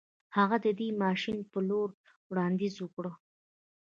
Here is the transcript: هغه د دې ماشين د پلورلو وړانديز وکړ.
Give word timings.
هغه 0.37 0.57
د 0.65 0.67
دې 0.79 0.87
ماشين 1.03 1.37
د 1.39 1.45
پلورلو 1.51 2.01
وړانديز 2.31 2.75
وکړ. 2.79 3.05